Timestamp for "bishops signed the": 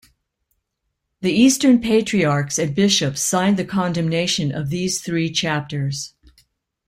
2.73-3.63